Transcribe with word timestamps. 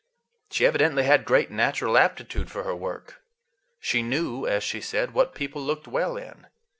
She 0.49 0.65
evidently 0.65 1.03
had 1.03 1.25
great 1.25 1.51
natural 1.51 1.95
aptitude 1.95 2.49
for 2.49 2.63
her 2.63 2.75
work. 2.75 3.21
She 3.79 4.01
knew, 4.01 4.47
as 4.47 4.63
she 4.63 4.81
said, 4.81 5.13
"what 5.13 5.35
people 5.35 5.61
looked 5.61 5.87
well 5.87 6.17
in." 6.17 6.47